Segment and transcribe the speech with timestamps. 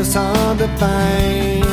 [0.00, 1.64] Purpose hard to find.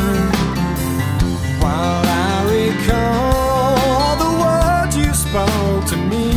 [1.62, 6.34] While I recall all the words you spoke to me,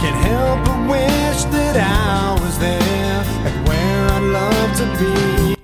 [0.00, 5.56] can't help but wish that I was there and where I'd love to be.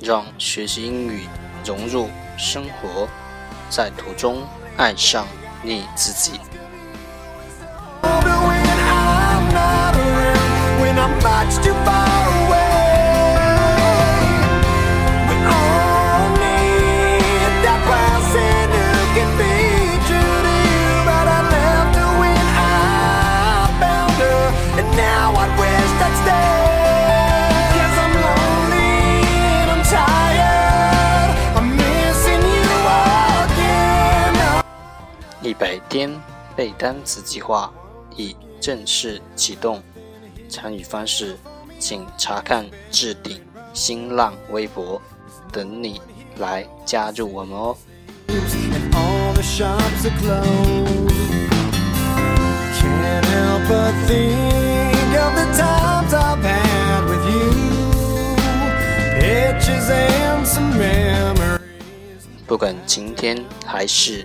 [0.00, 1.26] 让学习英语
[1.64, 3.08] 融入生活，
[3.68, 5.26] 在途中爱上
[5.62, 6.40] 你自己。
[8.02, 8.20] When
[8.92, 12.09] I'm not around, when I'm much too far
[35.50, 36.08] 一百天
[36.54, 37.72] 背单词计划
[38.16, 39.82] 已正式启动。
[40.48, 41.36] 参与方式
[41.76, 43.40] 请查看置顶
[43.74, 45.02] 新浪微博
[45.50, 46.00] 等你
[46.38, 47.76] 来加入我们哦。
[62.46, 64.24] 不管晴天还是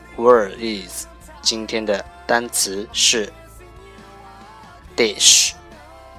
[0.16, 1.06] word is
[1.42, 3.32] 今天的单词是
[4.96, 5.52] dish,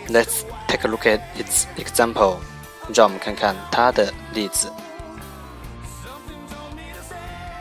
[0.09, 2.39] Let's take a look at its example.
[2.95, 4.71] 让我们看看它的例子。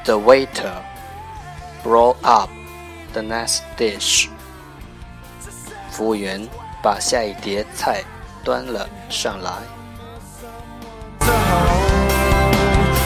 [0.07, 0.85] The waiter
[1.83, 2.49] brought up
[3.13, 4.29] the next dish.
[5.91, 6.47] 服务员
[6.81, 8.05] 把下一碟菜
[8.45, 9.51] 端了上来。
[11.19, 12.07] to home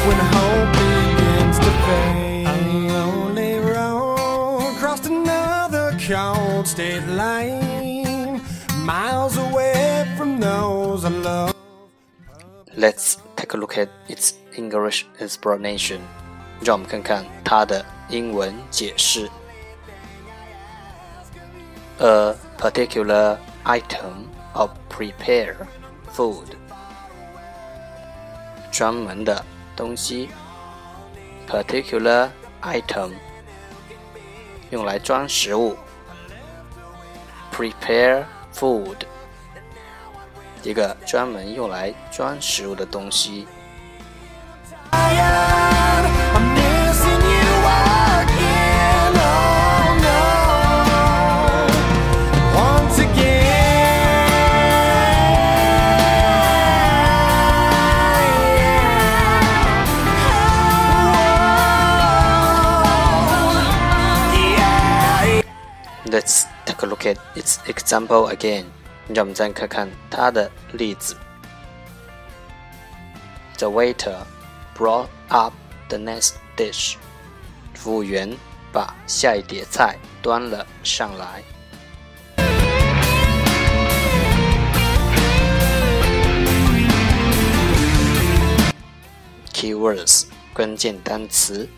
[0.06, 2.46] when hope begins to fade.
[2.46, 8.42] A lonely road crossed another cold state line,
[8.84, 11.54] miles away from those I love.
[12.76, 16.02] Let's take a look at its English explanation.
[16.62, 19.28] 让我们看看它的英文解释。
[21.98, 25.56] A particular item of prepared
[26.14, 26.46] food.
[28.70, 29.44] 专门的
[29.76, 30.30] 东西
[31.48, 32.30] ，particular
[32.62, 33.12] item
[34.70, 35.76] 用来装食物
[37.52, 38.96] ，prepare food
[40.62, 43.46] 一个专门用来装食物的东西。
[67.10, 68.64] At its example again.
[69.12, 71.16] 让我们再看看它的例子。
[73.58, 74.24] The waiter
[74.76, 75.52] brought up
[75.88, 76.96] the next dish.
[77.74, 78.36] 服务员
[78.72, 81.42] 把下一碟菜端了上来。
[89.52, 90.24] Keywords
[90.54, 91.68] 关键单词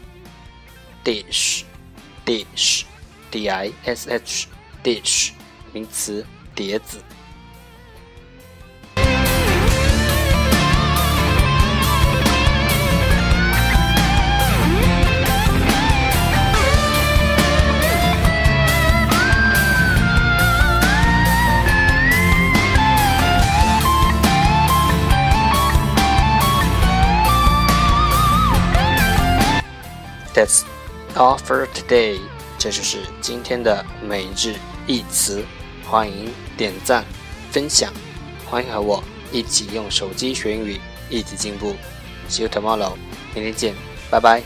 [1.05, 1.65] dish
[2.25, 2.85] dish
[3.31, 4.47] d i s h
[4.83, 5.33] dish
[5.73, 6.25] 名词
[6.55, 6.99] 碟子
[30.35, 30.65] that's
[31.15, 32.19] offer today
[32.63, 34.55] 这就是今天的每日。
[34.87, 35.45] 一词。
[35.85, 37.05] 欢迎点赞、
[37.51, 37.93] 分享，
[38.49, 40.81] 欢迎和我一起用手机学英语，
[41.11, 41.77] 一起进步。
[42.31, 42.95] See you tomorrow，
[43.35, 43.75] 明天见，
[44.11, 44.43] 拜拜。